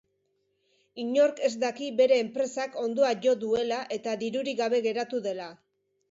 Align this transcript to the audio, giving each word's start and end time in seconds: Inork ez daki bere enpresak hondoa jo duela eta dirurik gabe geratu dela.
Inork 1.01 1.41
ez 1.49 1.51
daki 1.63 1.89
bere 1.99 2.17
enpresak 2.21 2.77
hondoa 2.83 3.11
jo 3.25 3.33
duela 3.43 3.77
eta 3.97 4.15
dirurik 4.23 4.57
gabe 4.63 4.81
geratu 4.87 5.21
dela. 5.27 5.51